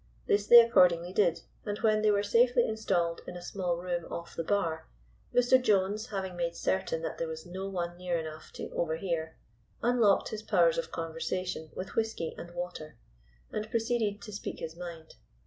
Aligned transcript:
This 0.25 0.47
they 0.47 0.59
accordingly 0.59 1.13
did, 1.13 1.41
and 1.63 1.77
when 1.81 2.01
they 2.01 2.09
were 2.09 2.23
safely 2.23 2.67
installed 2.67 3.21
in 3.27 3.37
a 3.37 3.41
small 3.43 3.77
room 3.77 4.11
off 4.11 4.35
the 4.35 4.43
bar, 4.43 4.87
Mr. 5.31 5.61
Jones, 5.61 6.07
having 6.07 6.35
made 6.35 6.55
certain 6.55 7.03
that 7.03 7.19
there 7.19 7.27
was 7.27 7.45
no 7.45 7.69
one 7.69 7.97
near 7.99 8.17
enough 8.17 8.51
to 8.53 8.71
overhear, 8.71 9.37
unlocked 9.83 10.29
his 10.29 10.41
powers 10.41 10.79
of 10.79 10.91
conversation 10.91 11.69
with 11.75 11.93
whisky 11.93 12.33
and 12.35 12.49
water, 12.55 12.97
and 13.51 13.69
proceeded 13.69 14.23
to 14.23 14.31
speak 14.33 14.57
his 14.57 14.75
mind. 14.75 15.17